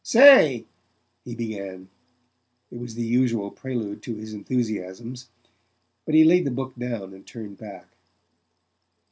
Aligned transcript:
"Say" 0.03 0.65
he 1.25 1.35
began: 1.35 1.87
it 2.71 2.79
was 2.79 2.95
the 2.95 3.03
usual 3.05 3.51
prelude 3.51 4.01
to 4.01 4.15
his 4.15 4.33
enthusiasms; 4.33 5.29
but 6.07 6.15
he 6.15 6.23
laid 6.23 6.45
the 6.45 6.49
book 6.49 6.75
down 6.75 7.13
and 7.13 7.23
turned 7.23 7.59
back. 7.59 7.85